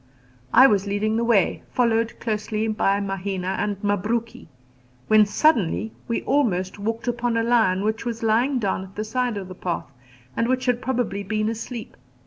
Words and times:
I 0.51 0.65
was 0.65 0.87
leading 0.87 1.15
the 1.15 1.23
way, 1.23 1.61
followed 1.69 2.19
closely 2.19 2.67
by 2.67 2.99
Mahina 2.99 3.57
and 3.59 3.77
Mabruki, 3.83 4.47
when 5.07 5.27
suddenly 5.27 5.91
we 6.07 6.23
almost 6.23 6.79
walked 6.79 7.07
upon 7.07 7.37
a 7.37 7.43
lion 7.43 7.83
which 7.83 8.03
was 8.03 8.23
lying 8.23 8.57
down 8.57 8.81
at 8.83 8.95
the 8.95 9.03
side 9.03 9.37
of 9.37 9.47
the 9.47 9.53
path 9.53 9.91
and 10.35 10.47
which 10.47 10.65
had 10.65 10.81
probably 10.81 11.21
been 11.21 11.49
asleep. 11.49 11.95